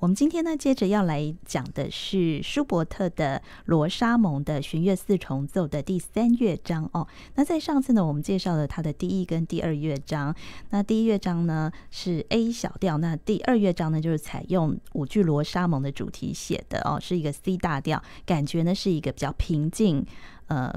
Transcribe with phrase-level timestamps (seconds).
[0.00, 7.04] 我们今天呢，接着要来讲的是舒伯特的罗莎蒙的弦乐四重奏的第三乐章哦。
[7.34, 10.32] 那在上次呢，我们介绍了他的第一跟第二乐章。
[10.70, 20.06] 那第一乐章呢是 A 小调，那第二乐章呢就是采用舞剧罗莎蒙的主题写的哦，是一个 C 大调，感觉呢是一个比较平静，
[20.46, 20.72] 呃。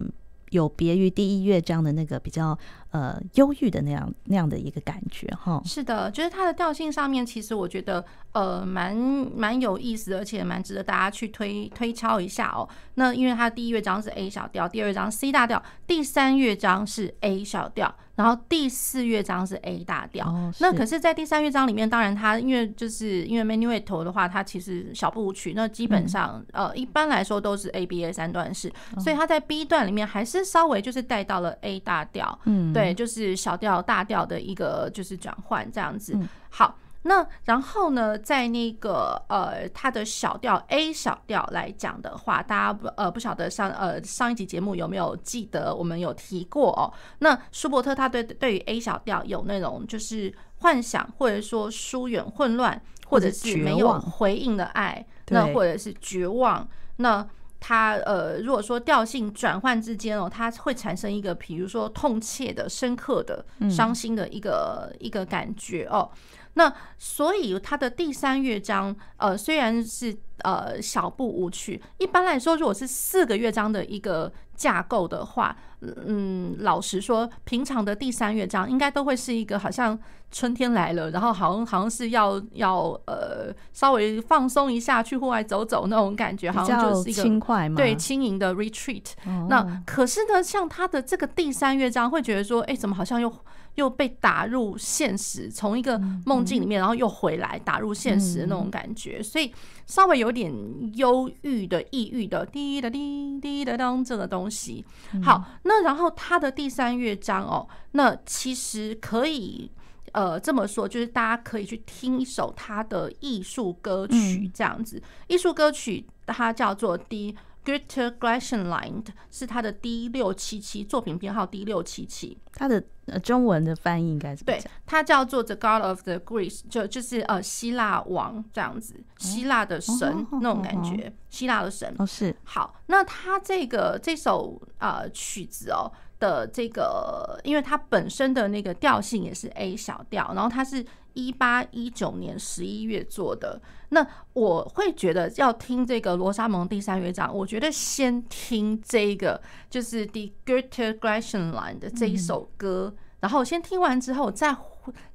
[0.50, 2.60] 有别于第一乐章的那个比较
[2.92, 5.62] 呃忧郁的那样那样的一个感觉哈。
[5.66, 12.68] 是的，就是它的调性上面，其实我觉得呃蛮蛮有意思的，而且蛮值得大家去推推敲一下哦。
[12.96, 17.94] 那因为它第一乐章是 A 小调，第二乐章 C 大调，第三乐章是 A 小调。
[18.14, 36.78] 然后第四乐章是 A 大调，哦、那可是，在第三乐章里面，当然它因为就是因为 Menuetto 的话，它其实小步舞曲，那基本上、嗯、呃一般来说都是 A B A 三段式，哦、所以它在 B 段里面还是稍微就是带到了 A 大调，嗯，对，就是小调大调的一个就是转换这样子，嗯、好。
[37.04, 46.94] 那然后呢，在那个呃，它的小调 A 小调来讲的话，大家不呃不晓得上呃上一集节目有没有记得我们有提过哦？
[47.18, 56.70] 那舒伯特他对对于 A 小调有那种就是幻想，或者说疏远、混乱，或者是没有回应的爱，那或者是绝望。
[56.98, 57.28] 那
[57.62, 66.10] 他呃，如果说调性转换之间哦，它会产生一个比如说痛切的、深刻的、伤心的一个一个感觉哦。
[66.54, 79.98] 那所以它的第三乐章，呃，虽然是呃小步舞曲，一般来说，如果是四个乐章的一个架构的话，嗯，老实说，平常的第三乐章应该都会是一个好像
[80.30, 89.06] 春天来了，然后好像好像是要要呃稍微放松一下，去户外走走那种感觉，好像就是一个轻快嘛，对，轻盈的 retreat。
[89.48, 93.34] 那可是呢，像他的这个第三乐章，会觉得说，哎，怎么好像又。
[93.76, 99.54] 又被打入现实，从一个梦境里面，然后又回来打入现实的那种感觉，所以
[99.88, 100.52] 稍微有点
[100.98, 104.84] 忧郁的、抑郁的，滴答滴滴答当这个东西。
[105.24, 109.72] 好，那然后他的第三乐章哦，那其实可以
[110.12, 117.36] 呃这么说，就是大家可以去听一首他的艺术歌曲，这样子，艺术歌曲它叫做 D。
[117.64, 131.94] Goethe Griechenland 是他的 D 六七七作品编号 D 六七七，他的呃中文的翻译应该是对，他叫做 The God of the Greece，就就是呃希腊王这样子，希腊的神那种感觉，希腊的神。
[132.00, 132.36] 哦是。
[132.44, 140.86] 好，那他这个这首呃曲子哦的这个，因为它本身的那个调性也是 A 小调，然后它是。
[141.14, 154.56] 一八一九年十一月做的，那我会觉得要听这个罗莎蒙第三乐章，我觉得先听这个就是 The Goethe g r a s h e n l a n 的这一首歌，然后先听完之后再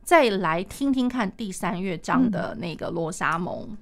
[0.02, 3.76] 再来听听看第三乐章的那个罗莎蒙。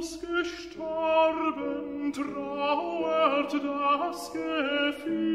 [0.00, 5.29] Ausgestorben trauert das Gefühl,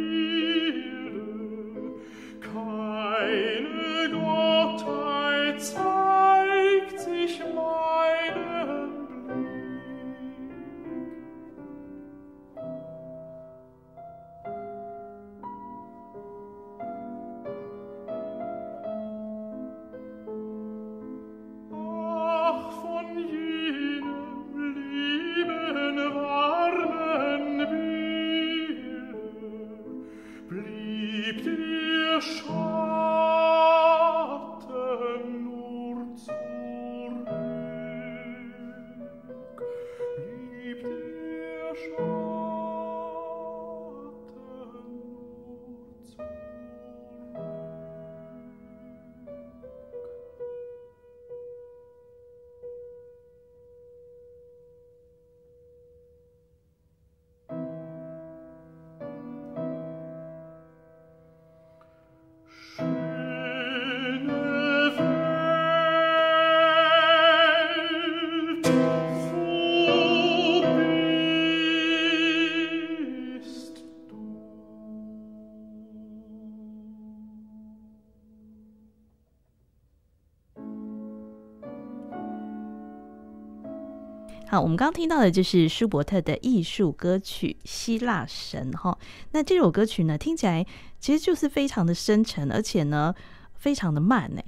[84.47, 88.95] 好，我们刚刚听到的就是舒伯特的艺术歌曲《希腊神》哈。
[89.31, 90.63] 那这首歌曲呢，听起来
[90.99, 93.13] 其实就是非常的深沉，而且呢，
[93.55, 94.41] 非常的慢呢。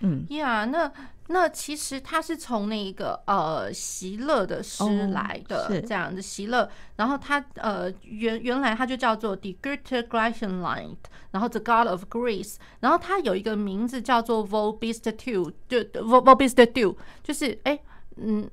[0.00, 0.92] 嗯，呀、yeah,，那
[1.28, 6.66] 那其实他是从那个呃席勒的诗来的，是这样的席勒，
[6.96, 10.96] 然后他呃原原来他就叫做 Die Götter Griechenland，
[11.30, 17.78] 然后 The God of Greece，然后他有一个名字叫做 Wo bist du，就 Wo Wo bist du，就是哎
[18.16, 18.48] 嗯。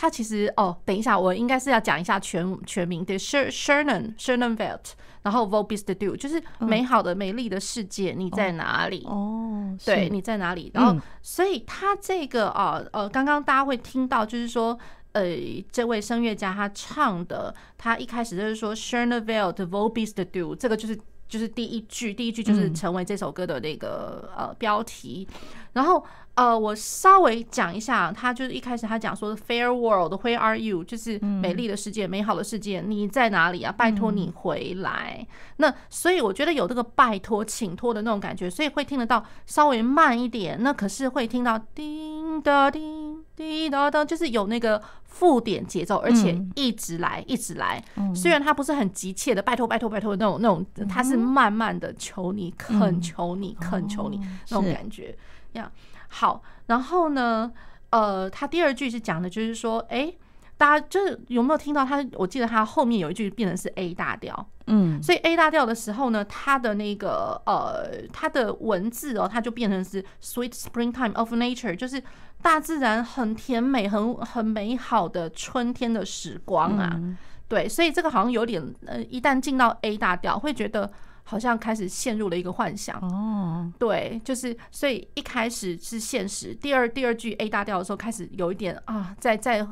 [0.00, 9.04] 他其实哦，等一下，我应该是要讲一下全全名的 Sher Shernan Shernanvelt，然后 Wo bist du，就是美好的、美丽的世界，你在哪里？
[9.04, 10.70] 哦，对，你在哪里？
[10.72, 14.78] 然后，所以他这个啊，呃，刚刚大家会听到，就是说，
[15.12, 15.22] 呃，
[15.70, 20.98] 这位声乐家他唱的，他一开始就是说 Schöne Welt Wo bist Do，这个就是
[21.28, 25.28] 就是第一句，第一句就是成为这首歌的那个呃标题，
[25.74, 26.02] 然后。
[26.40, 30.82] 呃，我稍微讲一下，他就是一开始他讲说，Fair world, where are you？
[30.82, 33.70] 就是美丽的世界，美好的世界，你在哪里啊？
[33.70, 35.26] 拜托你回来。
[35.58, 40.56] 那所以我觉得有这个拜托、请托的那种感觉，所以会听得到稍微慢一点。
[40.62, 47.84] 那可是会听到叮哒叮滴哒哒，就是有那个附点节奏，而且一直来，一直来。
[48.14, 55.14] 虽然他不是很急切的拜托、拜托、拜托那种那种，他是慢慢的求你、恳求你、恳求你那种感觉
[55.52, 55.70] 呀。
[56.12, 57.50] 好，然后呢，
[57.90, 60.12] 呃，他第二句是讲的，就是说，哎，
[60.56, 62.04] 大家就是有没有听到他？
[62.14, 72.02] 我记得他后面有一句变成是 A 大调，嗯，所以 A 大调的时候呢，他的那个呃，他的文字哦，它就变成是 Sweet springtime of nature，就是
[72.42, 77.00] 大自然很甜美、很很美好的春天的时光啊，
[77.46, 80.90] 对，所以这个好像有点呃，一旦进到 A 大调，会觉得。
[81.30, 89.64] 好像开始陷入了一个幻想哦，对，就是所以一开始是现实，第二第二句 A 大调的时候开始有一点啊，在在。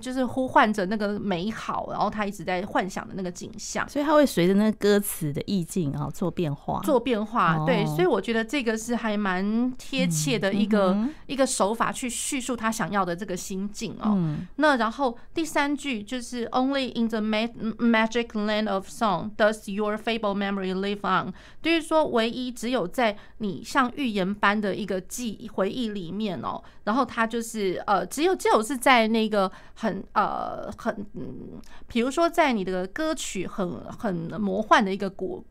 [0.00, 7.64] 就是呼唤着那个美好，然后他一直在幻想的那个景象，所以他会随着那个歌词的意境啊做变化，做变化。
[7.66, 14.18] 对，所以我觉得这个是还蛮贴切的一个一个手法去叙述他想要的这个心境哦。
[14.56, 29.50] 那然后第三句就是 Only in the magic land of song does your fable memory live on，就是说唯一只有在你像预言般的一个记忆回忆里面哦，然后他就是呃，只有只有是在那个。
[29.76, 35.44] 很呃很嗯，比如说在你的歌曲很很魔幻的一个国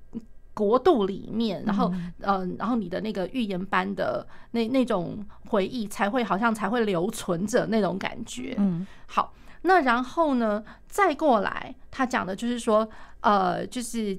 [0.54, 8.56] 国度里面，然后呃然后你的那个预言般的那那种回忆才会好像才会留存着那种感觉。
[8.58, 14.18] 嗯，好，那然后呢再过来，他讲的就是说呃就是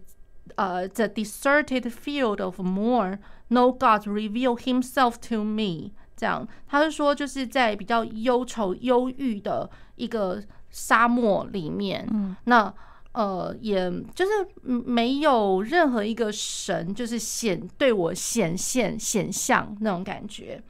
[0.57, 3.19] 呃 the deserted field of more,
[3.49, 5.93] no God reveal himself to me。
[6.17, 12.73] 这样，他是说，就是在比较忧愁、忧郁的一个沙漠里面，嗯，那
[13.13, 14.31] 呃，也就是
[14.65, 20.61] 没有任何一个神，就是显对我显现、显像那种感觉。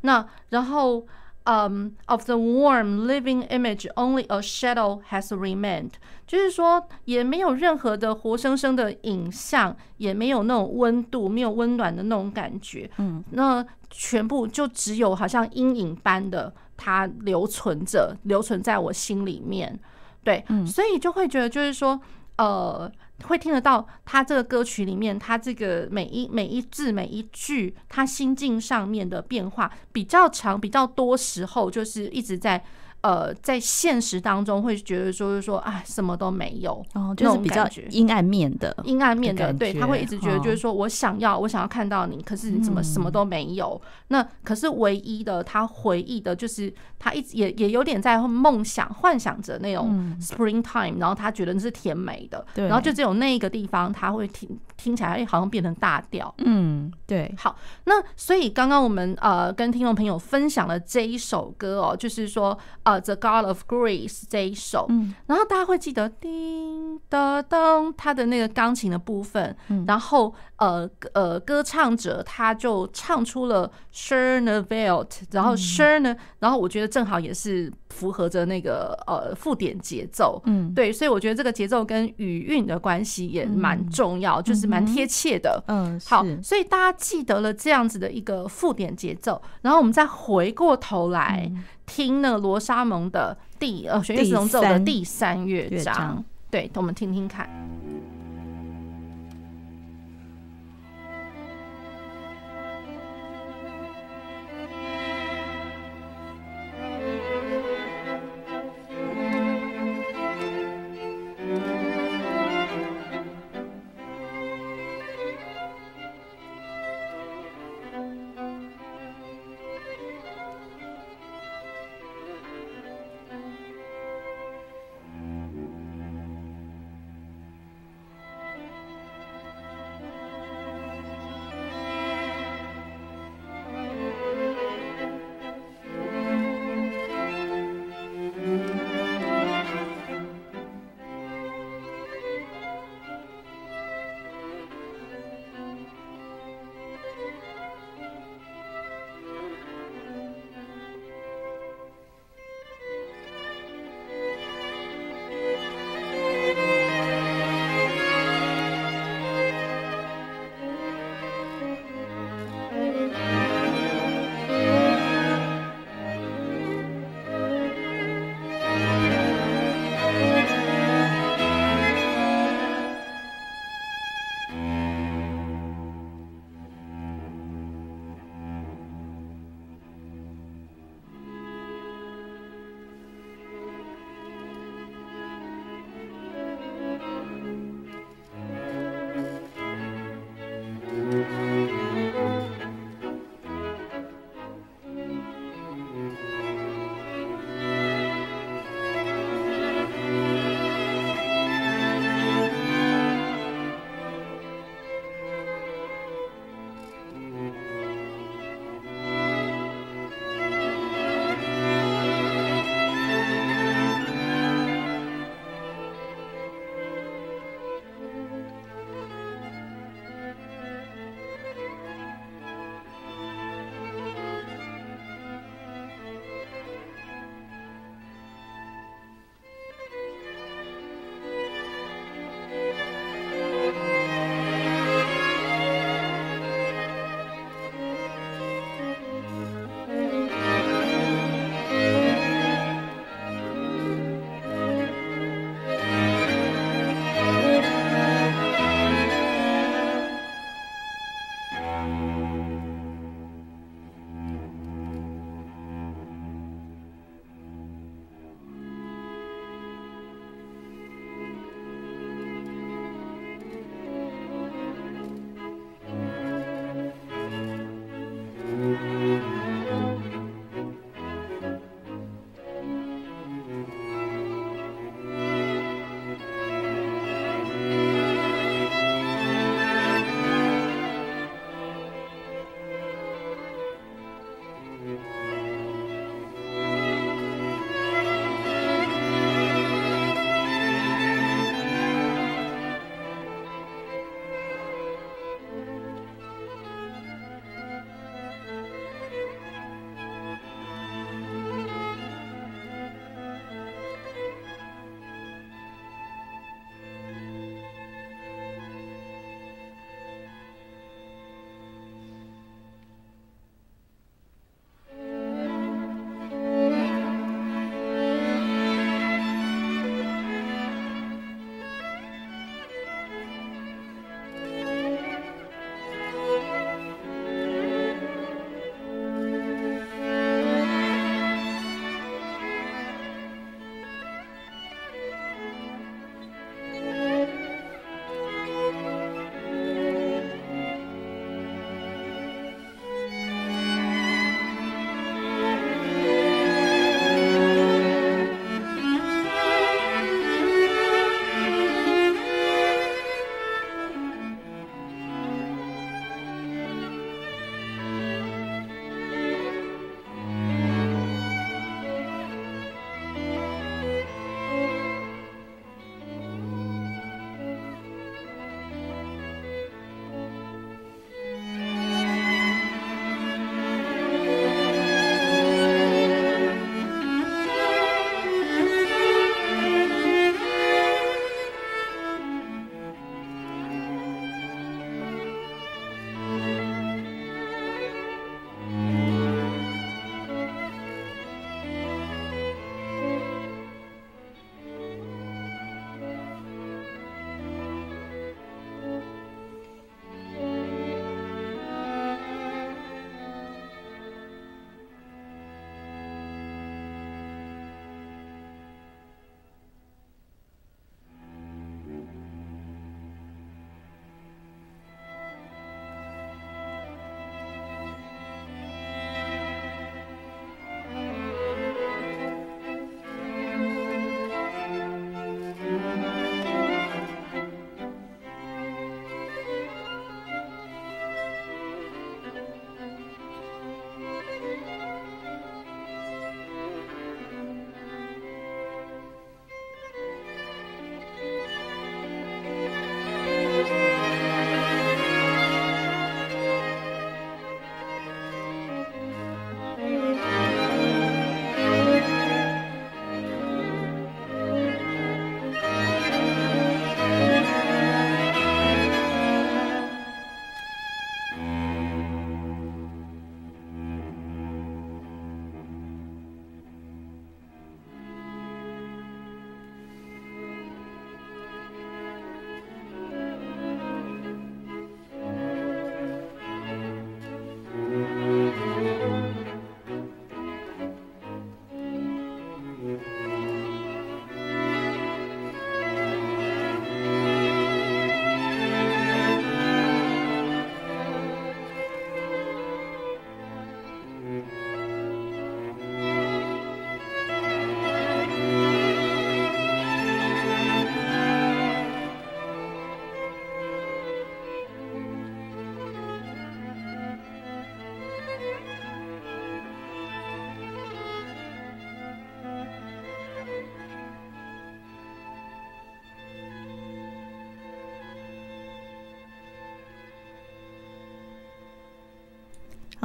[0.00, 1.06] 那然后
[1.44, 5.92] um, of the warm living image, only a shadow has remained。
[6.26, 12.90] 就是说，也没有任何的活生生的影像，也没有那种温度，没有温暖的那种感觉。
[12.98, 19.78] 嗯，那全部就只有好像阴影般的，它留存着，留存在我心里面。
[20.24, 22.00] 对，所以就会觉得，就是说，
[22.44, 22.92] 呃。
[23.28, 32.64] 会听得到他这个歌曲里面，他这个每一每一字每一句，他心境上面的变化比较长，比较多时候就是一直在。
[33.02, 43.80] 呃，在现实当中会觉得说，就是说，啊，什么都没有，哦，就是比较阴暗面的，阴暗面的，对，他会一直觉得，就是说我想要，我想要看到你，可是你怎么什么都没有？
[44.06, 57.34] 那可是唯一的，他回忆的就是他一直也也有点在梦想、幻想着那种 springtime，然后他觉得那是甜美的，对，然后就只有那一个地方他会听听起来好像变成大调，嗯，对。
[57.36, 57.56] 好，
[57.86, 62.91] 那所以刚刚我们呃跟听众朋友分享了这一首歌哦，就是说呃。
[62.92, 91.50] 呃，《The God of Greece》这一首，嗯，然后大家会记得叮当当，他的那个钢琴的部分，嗯，然后呃呃，歌唱者他就唱出了 Schöne Welt，然后 Schöne，然后我觉得正好也是符合着那个呃附点节奏，嗯，对，所以我觉得这个节奏跟语韵的关系也蛮重要，就是蛮贴切的，嗯，好，所以大家记得了这样子的一个附点节奏，然后我们再回过头来。
[91.84, 97.50] 听那个罗莎蒙的第呃弦乐四重奏的第三乐章，对，我们听听看。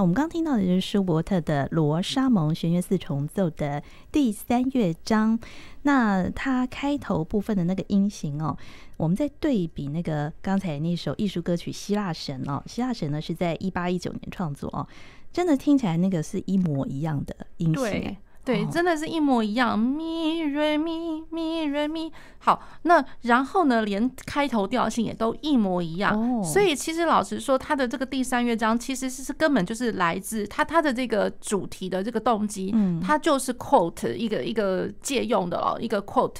[0.01, 3.81] 我们刚听到的就是舒伯特的罗莎蒙弦乐四重奏的
[4.11, 5.39] 第三乐章。
[5.81, 8.55] 那它开头部分的那个音型哦，
[8.95, 14.87] 我们在对比那个刚才那首艺术歌曲《希腊神》哦，《希腊神》呢是在一八一九年创作哦，
[15.33, 18.15] 真的听起来那个是一模一样的音型。
[18.47, 22.09] 对，真的是一模一样，咪瑞咪咪瑞咪。
[22.39, 26.17] 好，那然后呢，连开头调性也都一模一样。
[26.17, 36.37] 哦，所以其实老实说，他的这个第三乐章其实是根本就是来自他他的这个主题的这个动机，嗯，他就是 quote 一个一个借用的哦，一个 quote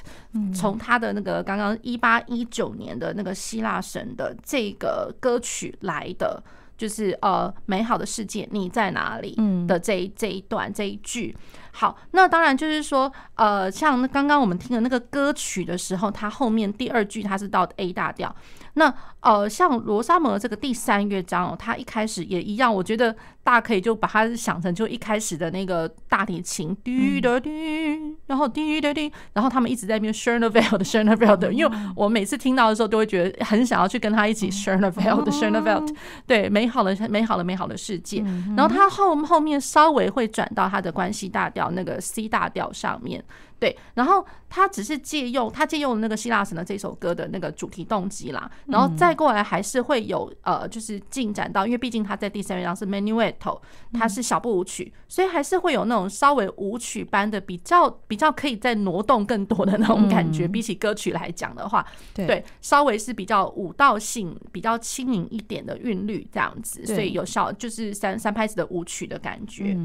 [0.55, 6.41] 从他的那个刚刚一八一九年的那个希腊神的这个歌曲来的。
[6.77, 9.35] 就是呃，美好的世界，你在哪里？
[9.65, 11.35] 的这一这一段这一句，
[11.79, 18.35] 好，那当然就是说，呃，像刚刚我们听的那个歌曲的时候，它后面第二句它是到 A 大调。
[18.73, 35.95] 那呃，像罗莎蒙的这个第三乐章哦，它一开始也一样，我觉得大家可以就把它想成就一开始的那个大提琴，滴的滴，然后滴的滴，然后他们一直在那边 Schoenewald 的 Schoenewald 的，因为我每次听到的时候都会觉得很想要去跟他一起 Schoenewald 的 Schoenewald，
[36.27, 38.23] 对，美好的美好的美好的世界。
[38.55, 43.23] 然后他后后面稍微会转到他的关系大调那个 C 大调上面。
[43.59, 53.59] 对，然后他只是借用他借用那个希腊神的这首歌的那个主题动机啦，然后再过来还是会有呃，就是进展到，因为毕竟他在第三乐章是 Menuetto，
[53.93, 69.75] 它是小步舞曲，所以还是会有那种稍微舞曲般的比较比较可以再挪动更多的那种感觉，比起歌曲来讲的话，对，稍微是比较舞蹈性比较轻盈一点的韵律这样子，所以有小就是三三拍子的舞曲的感觉。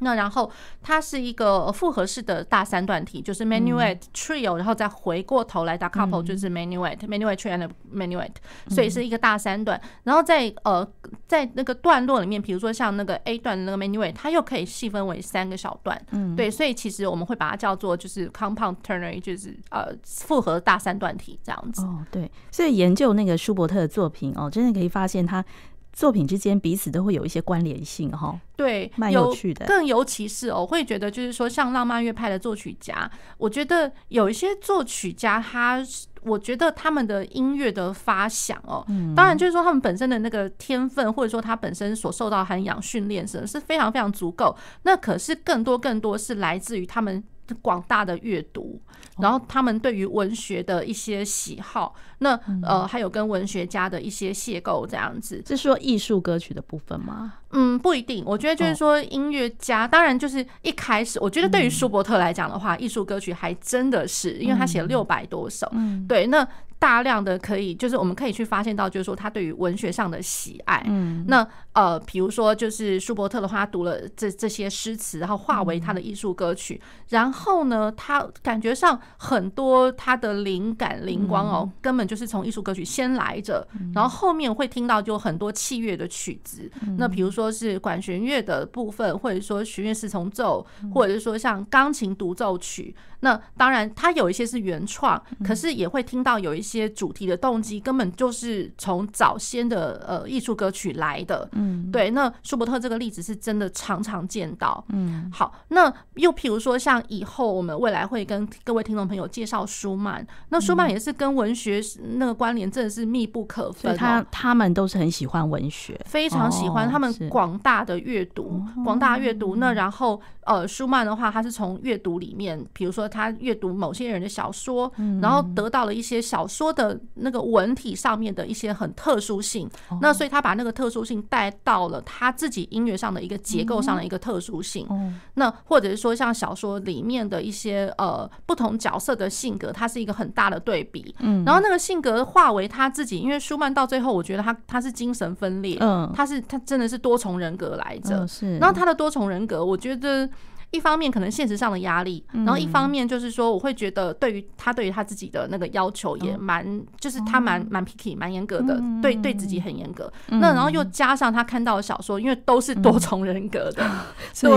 [0.00, 0.50] 那然后
[0.82, 8.32] 它是一个复合式的大三段体，就是 Menuet Trio，然后再回过头来打 couple，就是 Menuet Menuet Trio and Menuet，
[8.68, 9.80] 所以是一个大三段。
[10.02, 10.86] 然后在呃
[11.26, 16.00] 在那个段落里面，比如说像那个 A 段的那个 Menuet，它又可以细分为三个小段。
[16.10, 21.82] 嗯，对，所以其实我们会把它叫做就是 Compound Ternary，就是呃复合大三段体这样子。
[21.82, 25.44] 哦，对，所以研究那个舒伯特的作品哦，真的可以发现他。
[25.92, 29.66] 作品之间彼此都会有一些关联性，哈，对，蛮有趣的。
[29.66, 35.84] 更尤其是哦，会觉得就是说，像浪漫乐派的作曲家，我觉得有一些作曲家，他
[36.22, 38.84] 我觉得他们的音乐的发想哦，
[39.16, 44.56] 当然就是说他们本身的那个天分，或者说他本身所受到涵养训练是是非常非常足够。
[44.82, 47.22] 那可是更多更多是来自于他们。
[47.62, 48.80] 广大的阅读，
[49.18, 57.34] 然后他们对于文学的一些喜好，那呃还有跟文学家的一些邂逅，这样子，是说艺术歌曲的部分吗？
[57.50, 58.22] 嗯，不一定。
[58.26, 65.70] 我觉得就是说音乐家，当然就是一开始，我觉得对于舒伯特来讲的话，艺术歌曲还真的是，因为他写了六百多首，
[66.08, 66.46] 对，那。
[66.80, 70.82] 大量的可以，就是我们可以去发现到，就是说他对于文学上的喜爱。
[70.86, 76.80] 嗯，那呃，比如说就是舒伯特的话，他读了这这些诗词，然后化为他的艺术歌曲。
[77.10, 83.68] 然后呢，他感觉上很多他的灵感灵光哦，根本就是从艺术歌曲先来着。
[83.94, 86.70] 然后后面会听到就很多器乐的曲子。
[86.96, 92.96] 那比如说是管弦乐的部分，或者说弦乐四重奏，或者是说像钢琴独奏曲。
[93.20, 96.90] 那当然，他有一些是原创，可是也会听到有一些。
[96.90, 102.10] 主题的动机根本就是从早先的呃艺术歌曲来的，嗯，对。
[102.10, 105.30] 那舒伯特这个例子是真的常常见到，嗯。
[105.32, 111.80] 好，那又譬如说像以后我们未来会跟各位听众朋友介绍舒曼，那舒曼也是跟文学
[112.16, 113.96] 那个关联真的是密不可分。
[113.96, 119.56] 他他们都是很喜欢文学，非常喜欢他们广大的阅读，广大阅读。
[119.56, 126.70] 那然后呃，舒曼的话，他是从阅读里面，比如说他阅读某些人的小说，然后得到了一些小说。
[126.72, 129.68] 的那个文体上面的一些很特殊性，
[130.00, 134.86] 那所以他把那个特殊性带到了他自己音乐上的一个结构上的一个特殊性。
[135.34, 141.12] 那或者是说像小说里面的一些呃不同角色的性格，它是一个很大的对比。
[141.44, 145.76] 然后那个性格化为他自己，因为舒曼到最后，我觉得他他是精神分裂，
[146.14, 148.24] 他是他真的是多重人格来着。
[148.28, 150.30] 是然后他的多重人格，我觉得。
[150.70, 160.12] 一方面可能现实上的压力，然后一方面就是说，我会觉得对于他对于他自己的那个要求也蛮，就是他蛮蛮 picky 蛮严格的，对对自己很严格。
[160.28, 163.84] 那然后又加上他看到的小说，因为都是多重人格的，
[164.30, 164.52] 对所以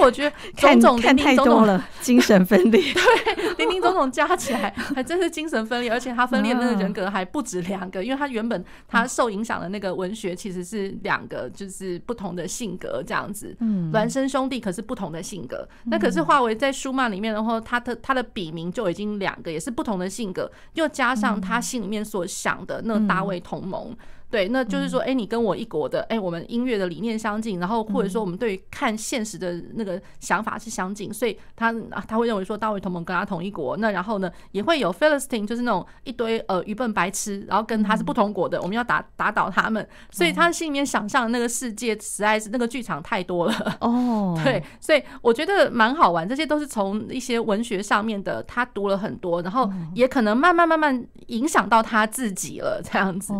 [0.00, 2.80] 我觉得种种看太多了，精神分裂。
[2.94, 13.54] 对，林林总总加起来还真是精神分裂，而且他分裂那个人格还不止两个，因为他原本他受影响的那个文学其实是两个，就是不同的性格这样子。
[13.60, 15.57] 嗯，孪生兄弟可是不同的性格。
[15.84, 23.96] 那可是华为在舒曼里面的话，他的他的笔名就已经两个，也是不同的性格，又加上他心里面所想的那大卫同盟。
[24.30, 31.74] 对，那就是说，哎、欸，你跟我一国的，哎、欸，我们音乐的理念相近，然后或者说我们对于看现实的那个想法是相近，所以他
[32.06, 33.76] 他会认为说大卫同盟跟他同一国。
[33.78, 39.86] 那然后呢，也会有 Philistine，就是那种一堆呃愚笨白痴，然后跟他是不同国的，我们要打打倒他们。
[40.10, 44.38] 所以他心里面想象的那个世界实在是那个剧场太多了哦。
[44.44, 53.32] 对，所以我觉得蛮好玩，这些都是从一些文学上面的，他读了很多，然后也可能慢慢慢慢影响到他自己了，这样子。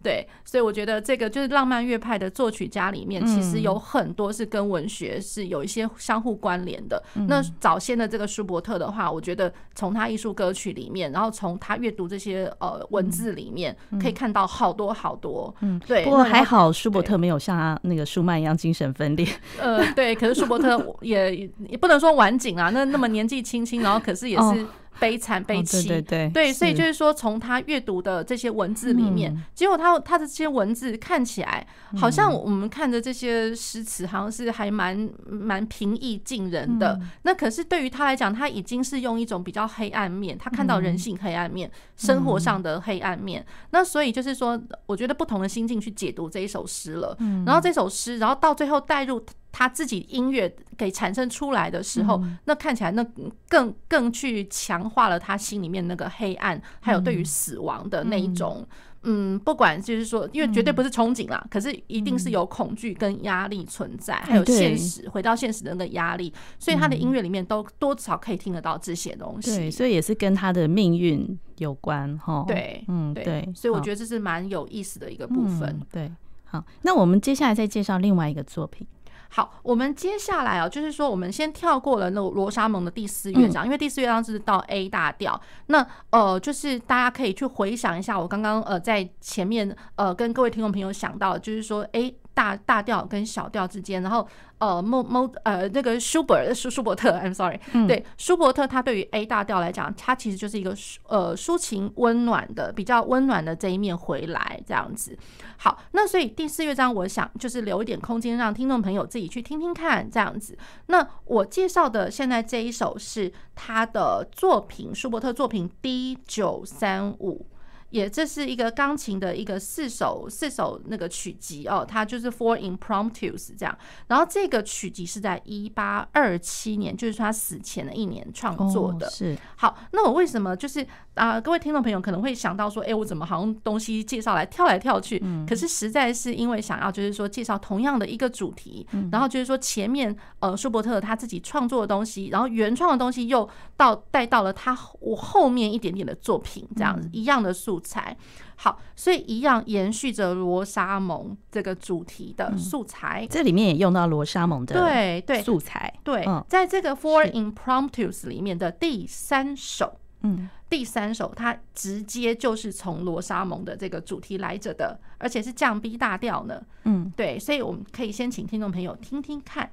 [0.00, 0.24] 对。
[0.46, 7.02] 所以我觉得这个就是浪漫乐派的作曲家里面，其实有很多是跟文学是有一些相互关联的。
[7.28, 15.52] 那早先的这个舒伯特的话，我觉得从他艺术歌曲里面，然后从他阅读这些呃文字里面，可以看到好多好多。
[15.62, 16.04] 嗯，对。
[16.04, 19.26] 不过还好，舒伯特没有像他那个舒曼一样精神分裂。
[19.60, 20.14] 呃，对。
[20.14, 24.64] 可是舒伯特 也也不能说晚景啊，那那么年纪轻轻，然后可是也是。
[25.00, 31.66] 悲惨悲戚，对对对，对，所以就是说，从他阅读的这些文字里面，结果他他的这些文字看起来，
[31.98, 36.98] 好像我们看着这些诗词，好像是还蛮蛮平易近人的。
[37.22, 43.44] 那可是对于他来讲，他已经是用一种比较黑暗面，他看到人性黑暗面，生活上的黑暗面。
[43.70, 47.16] 那所以就是说，我觉得不同的心境去解读这一首诗了。
[47.44, 49.24] 然后这首诗，然后到最后带入。
[49.58, 53.02] 他自己音乐给产生出来的时候，那看起来那
[53.48, 58.62] 更更去强化了他心里面那个黑暗，还有对于死亡的那一种，
[59.04, 69.56] 嗯，不管就是说，因为绝对不是憧憬啦，可是一定是有恐惧跟压力存在，还有现实，回到现实的那个压力，所以他的音乐里面都多少可以听得到这些东西。
[69.56, 72.44] 对，所以也是跟他的命运有关哈。
[72.46, 75.80] 对，嗯，对，所以我觉得这是蛮有意思的一个部分。
[75.90, 76.12] 对，
[76.44, 78.86] 好，那我们接下来再介绍另外一个作品。
[79.28, 85.40] 好，我们接下来啊，就是说，我们先跳过了那个罗莎蒙的第四乐章，因为第四乐章是到 A 大调。
[85.66, 92.12] 那呃，就是大家可以去回想一下，我刚刚呃在前面呃跟各位听众朋友想到，就是说，哎。
[92.36, 100.76] 大大调跟小调之间，然后呃，莫莫呃，那个舒伯舒舒伯特，I'm sorry，对，舒伯特他对于 A 大调来讲，他其实就是一个
[101.08, 105.18] 呃抒情温暖的，比较温暖的这一面回来这样子。
[105.56, 110.58] 好，那所以第四乐章，我想就是留一点空间让听众朋友自己去听听看这样子。
[110.88, 117.46] 那我介绍的现在这一首是他的作品，舒伯特作品 D 九三五。
[117.90, 123.78] 也这是一个钢琴的一个四首四首那个曲集哦，它就是 Four Impromptus 这样。
[124.08, 129.08] 然后这个曲集是在一八二七年，就是他死前的一年创作的。
[129.10, 131.40] 是好，那我为什么就是啊？
[131.40, 135.22] 各位听众朋友可能会想到说，哎，我怎么好像东西介绍来跳来跳去？
[135.48, 147.75] 可是实在是因为想要就是说介绍同样的一个主题，然后就是说前面呃舒伯特他自己创作的东西，然后原创的东西又到带到了他我后面一点点的作品，这样子一样的素。
[147.76, 148.16] 素材。
[148.56, 169.70] 好，所以一样延续着罗莎蒙这个主题的素材，这里面也用到罗莎蒙的对对素材对，在这个 Four Impromptus 里面的第三首，嗯，第三首它直接就是从罗莎蒙的这个主题来着的，而且是降 B 大调呢，嗯，对，所以我们可以先请听众朋友听听看。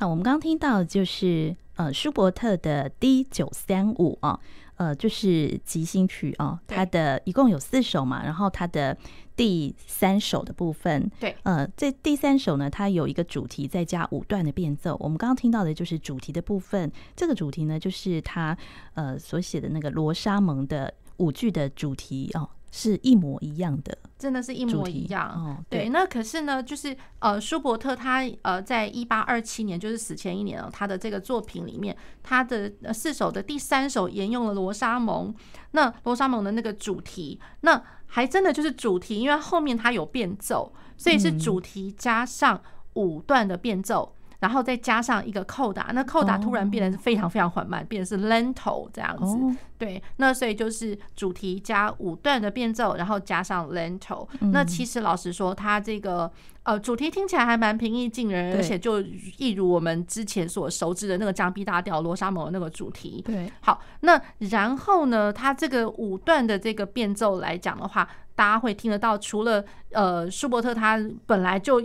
[0.00, 4.40] 好，我们刚刚听到就是呃舒伯特的 D 九三五啊，
[4.76, 8.96] 呃就是即兴曲哦，它的一共有四首嘛，然后它的
[9.36, 14.96] 第三首的部分，对，呃这第三首呢，它有一个主题再加五段的变奏。
[15.00, 18.56] 我们刚刚听到的就是主题的部分，这个主题呢就是他
[18.94, 22.48] 呃所写的那个罗莎蒙的舞剧的主题哦。
[22.70, 25.28] 是一模一样的，真的是一模一样。
[25.28, 35.34] 哦、对，那可是呢，就是呃，舒伯特他呃，在一八二七年，就是死前一年哦，他的这个作品里面，他的四首的第三首沿用了罗莎蒙。
[35.72, 42.62] 那罗莎蒙的那个主题，那还真的就是主题，因为后面他有变奏，所以是主题加上
[42.94, 44.14] 五段的变奏。
[44.14, 49.58] 嗯然后再加上一个扣打，那扣打突然变得非常非常缓慢，变成是 lento 这样子。
[49.78, 54.26] 对，那所以就是主题加五段的变奏，然后加上 lento。
[54.52, 56.30] 那其实老实说，它这个
[56.64, 59.00] 呃主题听起来还蛮平易近人，而且就
[59.38, 63.22] 一如我们之前所熟知的那个降 B 大调罗莎蒙的那个主题。
[63.24, 68.08] 对，好，那然后呢，它这个五段的这个变奏来讲的话。
[68.40, 71.78] 大家会听得到，除了呃舒伯特他本来就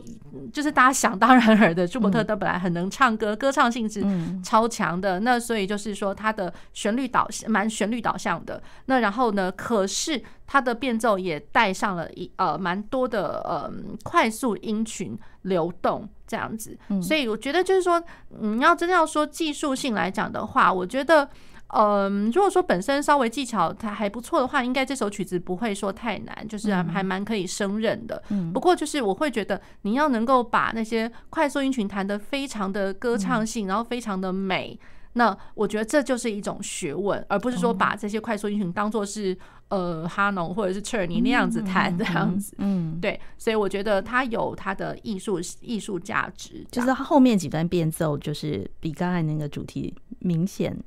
[0.54, 4.02] 就是大家想当然耳的，舒伯特他本来很能唱歌，歌唱性质
[4.42, 8.64] 超强的，那所以就是说他的旋律导向蛮旋律导向的。
[8.86, 13.70] 那然后呢，可是他的变奏也带上了一呃蛮多的呃
[14.04, 18.02] 快速音群流动这样子，所以我觉得就是说，
[18.40, 21.28] 你要真的要说技术性来讲的话，我觉得。
[21.70, 28.22] 嗯，如果说本身稍微技巧它还不错的话，应该这首曲子不会说太难，就是还还蛮可以胜任的。
[28.54, 34.80] 不过就是我会觉得你要能够把那些快速音群弹得非常的歌唱性，然后非常的美，
[35.14, 39.36] 那我觉得这就是一种学问，而不是说把这些快速音群当做是
[39.70, 42.56] 呃哈农或者是彻尔尼那样子弹这样子。
[42.60, 50.78] 嗯，对，所以我觉得它有它的艺术艺术价值，就是它后面几段变奏就是比刚才那个主题明显。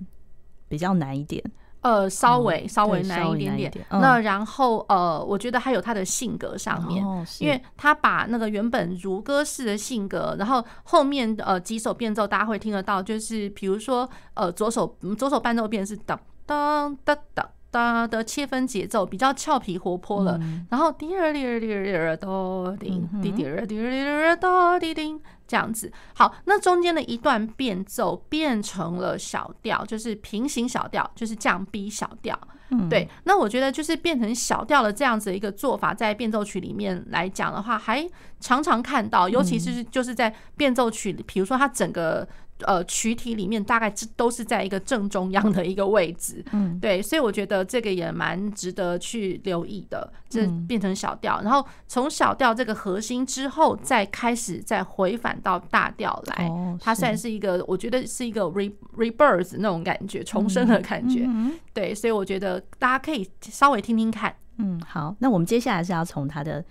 [0.69, 1.43] 比较难一点，
[1.81, 3.73] 呃，稍微稍微难一点点。
[3.91, 7.03] 那然后呃，我觉得还有他的性格上面，
[7.41, 20.41] 因为他把那个原本如歌式的性格，然后后面呃几首变奏大家会听得到，就是比如说呃左手左手伴奏变是当当当当哒的切分节奏，比较俏皮活泼了。
[20.71, 25.21] 然后滴儿滴儿滴儿滴儿哆叮滴滴儿滴儿滴儿哆滴叮。
[25.49, 32.39] 这样子，好，那中间的一段变奏变成了小调，就是平行小调，就是降 B 小调。
[32.71, 33.09] 嗯，对。
[33.25, 38.07] 那我觉得就是变成小调的这样子一个做法，在变奏曲里面来讲的话，还
[38.39, 42.29] 常常看到，尤其是就是在变奏曲，比如说它整个。
[42.67, 50.13] 呃，曲体里面大概这都是在一个正中央的一个位置，嗯， 对，所以我觉得这个也蛮值得去留意的。
[50.29, 61.27] 这变成小调，然后从小调这个核心之后，再开始再回返到大调来，它算是一个，我觉得是一个 re rebirth 那种感觉，重生的感觉，
[61.73, 64.35] 对，所以我觉得大家可以稍微听听看。
[64.59, 66.63] 嗯，好，那我们接下来是要从它的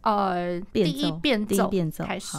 [0.00, 2.38] 呃第一变奏开始。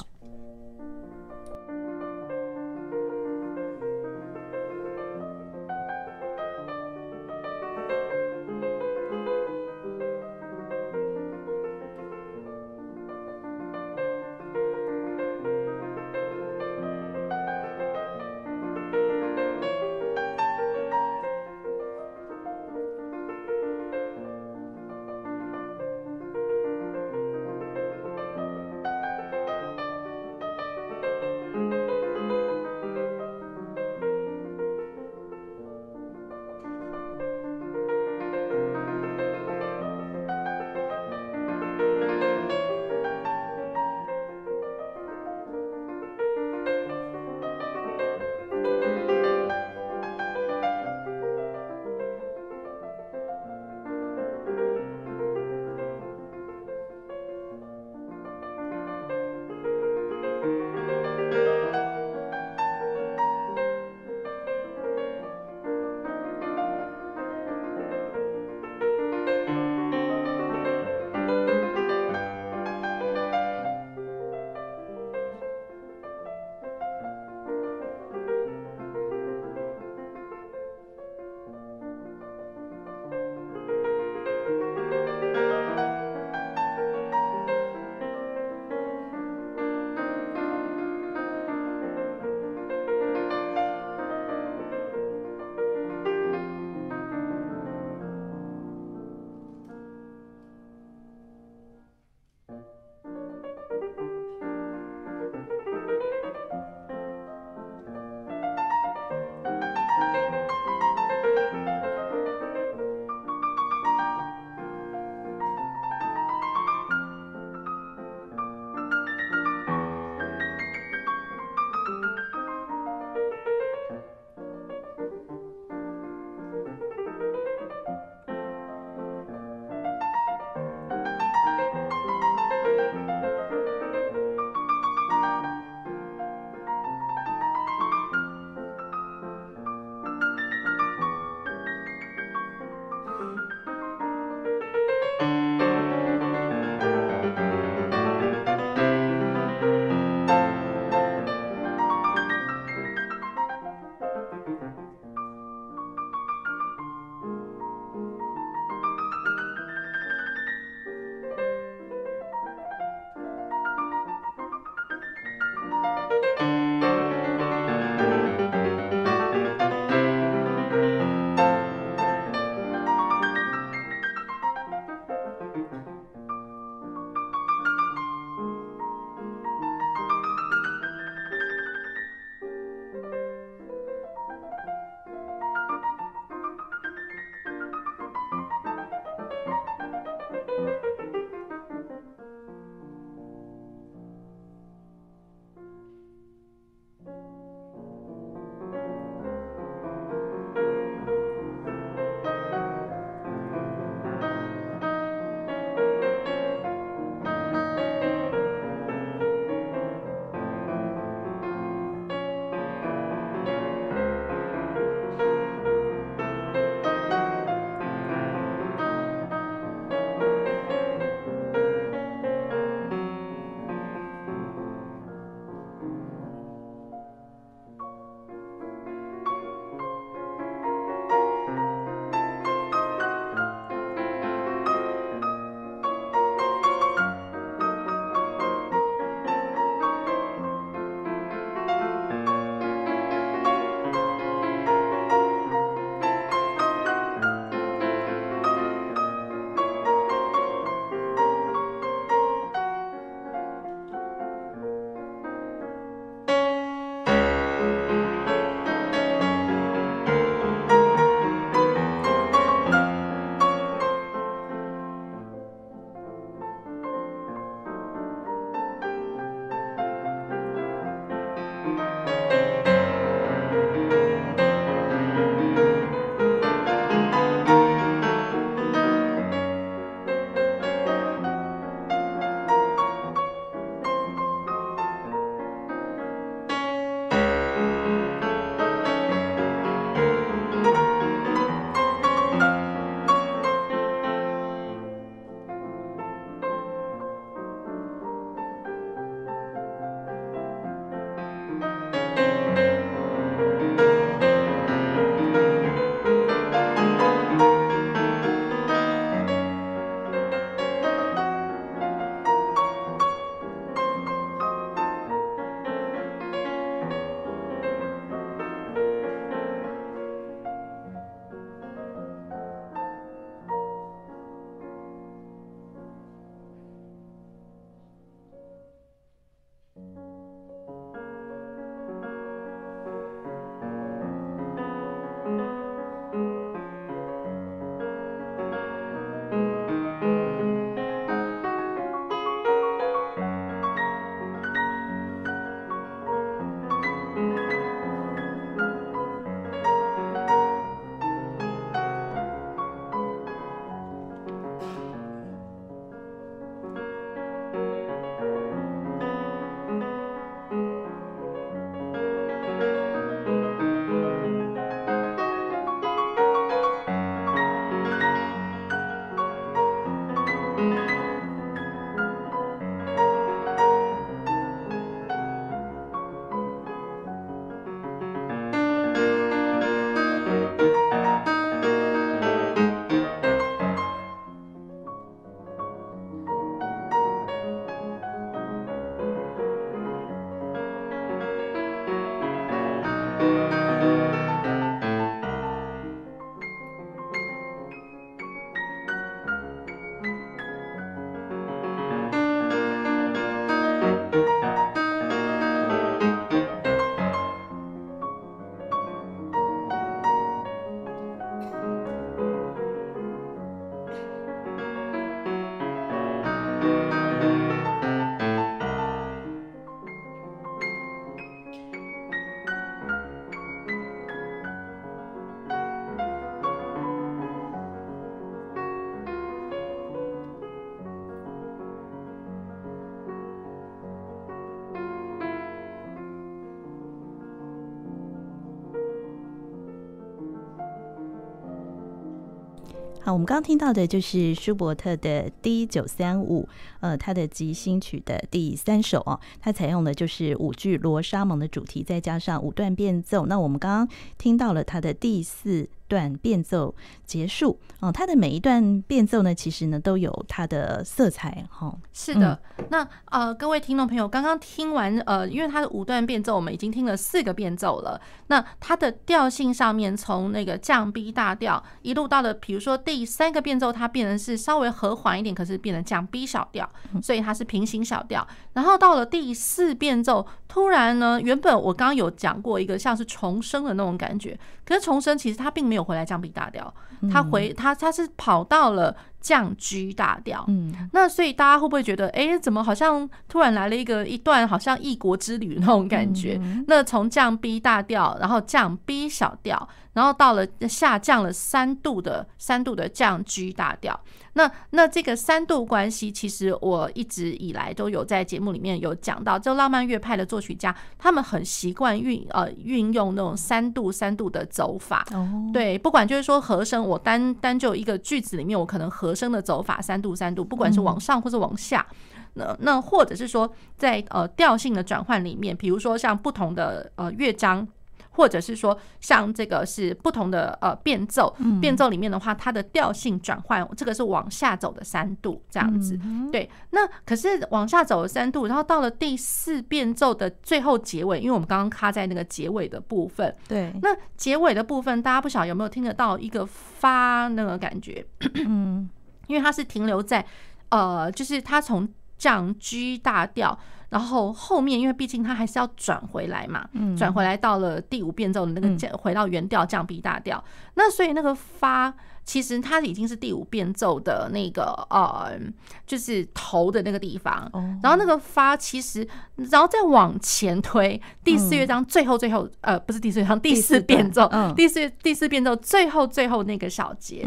[443.06, 446.48] 好，我们刚刚听到的就是舒伯特的 D 九三五，
[446.80, 453.26] 呃，他的即兴曲的第三首哦，它采用的就是舞剧《罗莎蒙》的主题，再加上五段变奏。
[453.26, 456.74] 那我们刚刚听到了他的第四段变奏
[457.06, 461.68] 结束哦，它的每一段变奏呢，其实呢都有它的色彩哈。
[461.68, 468.00] 哦、是的，嗯、那呃，各位听众朋友，刚刚听完呃，因为它的五段变奏，我们已经听了四个变奏了。
[468.28, 476.68] 那它的调性上面，从那个降 B 大调一路到了，比如说第三个变奏，它变成是稍微和缓一点，可是变成降 B 小调，
[477.02, 478.26] 所以它是平行小调。
[478.54, 486.74] 然后到了第四变奏，突然呢，原本我刚刚有讲过一个像是重生的那种感觉，可是重生其实它并没有回来降 B 大调，
[487.12, 488.96] 它回他他是跑到了。
[489.24, 496.38] 降 G 大调，嗯，那所以大家会不会觉得，哎、欸，怎么好像突然来了一个一段好像异国之旅那种感觉？
[496.44, 503.98] 嗯、那从降 B 大调，然后降 B 小调，然后到了下降了三度的三度的降 G 大调。
[504.36, 515.06] 那那这个三度关系，其实我一直以来都有在节目里面有讲到，就浪漫乐派的作曲家，他们很习惯运呃运用那种三度三度的走法。
[515.14, 521.86] 哦，对，不管就是说和声，我单单就一个句子里面，我可能和声的走法三度三度，不管是往上或者往下，
[522.34, 527.68] 那那或者是说在呃调性的转换里面，比如说像不同的呃乐章。
[528.16, 536.00] 或者是说，像这个是不同的呃变奏，变奏里面的话，它的调性转换，这个是往下走的三度这样子。
[536.32, 543.36] 对，那可是往下走的三度，然后到了第四变奏的最后结尾，因为我们刚刚卡在那个结尾的部分。
[543.48, 548.06] 对，那结尾的部分，大家不晓得有没有听得到一个发那个感觉？
[548.46, 548.88] 嗯，
[549.28, 550.26] 因为它是停留在
[550.70, 553.58] 呃，就是它从降 G 大调。
[553.90, 556.68] 然后后面，因为毕竟它还是要转回来嘛，
[556.98, 560.44] 转回来到了第五变奏的那个降，回到原调降 B 大调。
[560.74, 561.94] 那所以那个发，
[562.26, 565.40] 其实它已经是第五变奏的那个呃，
[565.86, 567.48] 就是头的那个地方。
[567.84, 577.24] 然后那个发其实，然后再往前推，第四乐章最后最后呃，不是第四乐章，第四变奏，第四第四变奏最后最后那个小节，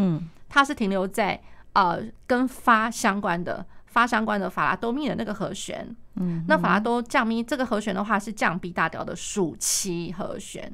[0.48, 1.40] 它是停留在
[1.76, 3.64] 呃跟发相关的。
[3.86, 10.70] 发相关的法拉多咪的那个和弦，嗯，那法拉多降咪这个和弦的话是降 B 大调的属七和弦，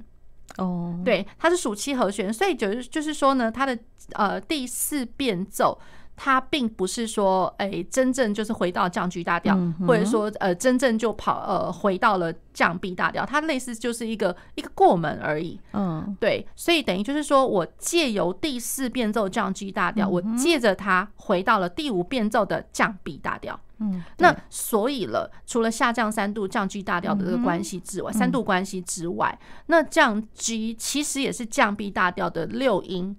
[0.57, 3.78] 哦，对，它是属七和弦，所以就是就是说呢，它的
[4.14, 5.78] 呃第四变奏。
[6.14, 13.26] 它并不是说，哎、欸，真正就是回到降 G 大调，嗯、或者说，呃，真正就跑，呃，回到了降 B 大调。
[13.26, 15.58] 它类似就是一个一个过门而已。
[15.72, 23.58] 嗯，对，所以等于就是说我借由第四变奏降 G 大调，嗯、我借着它回到了第五变奏的降 B 大调。
[23.78, 29.36] 嗯，那所以了，除了下降三度降 G 大调的这个关系之外，嗯、三度关系之外，
[29.66, 33.16] 那降 G 其实也是降 B 大调的六音。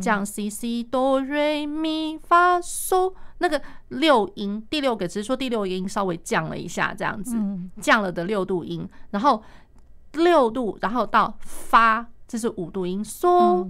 [0.00, 7.36] 降 C C 哆瑞咪发嗦，那个六音，第六个只是说第六音稍微降了一下，这样子
[7.80, 9.42] 降了的六度音，然后
[10.12, 13.68] 六度，然后到发，这是五度音，嗦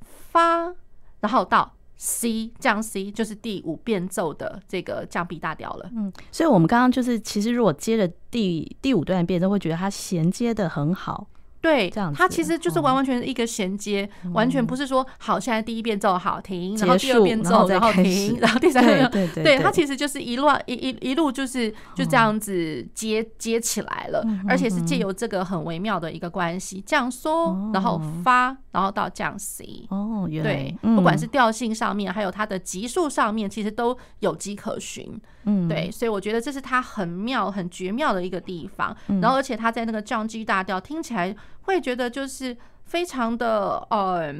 [0.00, 0.74] 发，
[1.20, 5.90] 然后到 C 降 C 就是第五变奏的这个降 B 大调了。
[5.94, 11.26] 嗯，所以我们刚刚就是其实如果接着第第五段变奏，会觉得它衔接的很好。
[11.66, 35.20] 对，它其实就是完完全全一个衔接，嗯、完全不是说好，现在第一遍奏好停，然后第二遍奏然后停，然后第三遍奏，对对对，它其实就是一路一一一路就是就这样子接、嗯、接起来了，而且是借由这个很微妙的一个关系，降嗦，然后发，然后到降 C，哦，原来对，不管是调性上面，还有它的级数上面，其实都有迹可循。
[35.46, 38.94] 嗯，对，所以我觉得这是他很妙、很绝妙的一个地方。
[39.20, 44.34] 然后，而且他在那个降 G 大调，听起来会觉得就是非常的呃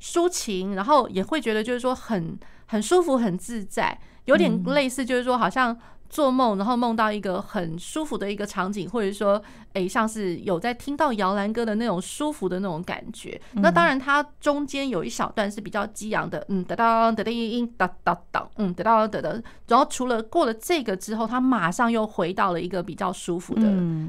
[0.00, 5.76] 抒情，然后也会觉得就是说很很舒服、很自在，有点类似就是说好像
[6.12, 9.42] 做梦，然后梦到一个很舒服的一个场景，或者说，
[9.72, 13.40] 诶，像是有在听到摇篮歌的那种舒服的那种感觉。
[13.54, 17.32] 那当然，它中间有一小段是比较激昂的，嗯，哒哒哒哒
[17.78, 19.42] 哒哒哒，嗯，哒哒哒哒。
[19.66, 23.62] 然后除了过了这个之后，它马上又回到了一个比较舒服的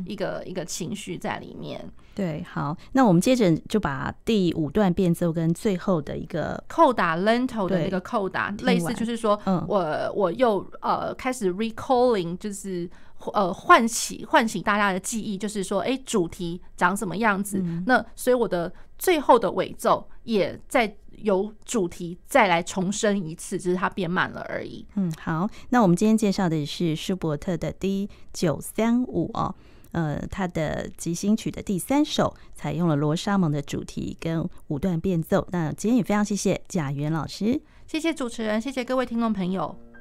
[0.06, 1.90] 一个一个情绪在里面。
[2.16, 12.88] 对，好，那我们接着就把第五段变奏跟最后的一个扣打 lento 的那个扣打，类似就是说，嗯，我我又呃开始 recalling，就是
[13.34, 17.58] 呃唤起唤醒大家的记忆，就是说，哎，主题长什么样子？
[17.64, 24.86] 嗯、那所以我的最后的尾奏也在由主题再来重申一次，只、就是它变慢了而已。
[24.96, 29.56] 嗯，好，那我们今天介绍的是舒伯特的 D 九三五哦。
[29.94, 35.48] 呃，他的即兴曲的第三首采用了罗莎蒙的主题跟五段变奏。
[35.52, 39.93] 那今天也非常谢谢贾元老师，谢谢主持人，谢谢各位听众朋友。